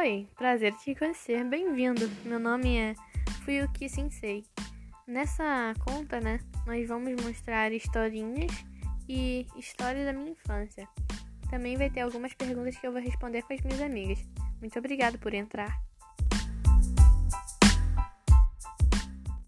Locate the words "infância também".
10.30-11.76